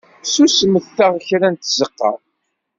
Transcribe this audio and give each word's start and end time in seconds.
Susmet-aɣ 0.33 1.13
kra 1.27 1.47
deg 1.53 1.59
tzeqqa! 1.63 2.11